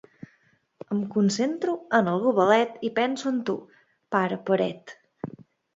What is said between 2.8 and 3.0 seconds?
i